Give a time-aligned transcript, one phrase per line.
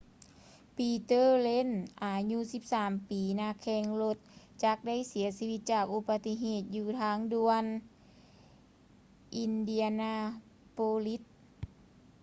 [0.75, 2.37] peter lenz ອາຍຸ
[2.75, 4.17] 13 ປີ ນັກແຂ່ງລົດ
[4.63, 7.63] ຈັກໄດ້ເສຍຊີວິດຈາກອຸບັດຕິເຫດຢູ່ທາງດ່ວນ
[9.43, 11.23] indianapolis